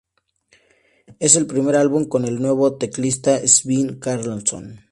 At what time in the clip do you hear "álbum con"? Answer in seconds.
1.75-2.25